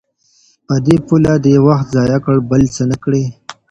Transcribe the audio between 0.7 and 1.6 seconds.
دې پله دي